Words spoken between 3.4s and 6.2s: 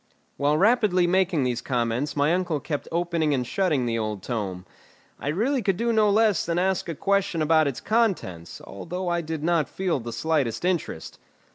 shutting the old tome. I really could do no